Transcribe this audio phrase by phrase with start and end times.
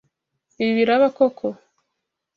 [0.63, 1.47] Ibi biraba koko?